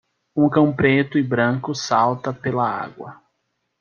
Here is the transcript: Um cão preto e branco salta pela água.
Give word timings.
Um 0.35 0.49
cão 0.49 0.73
preto 0.75 1.19
e 1.19 1.21
branco 1.21 1.75
salta 1.75 2.33
pela 2.33 2.67
água. 2.67 3.21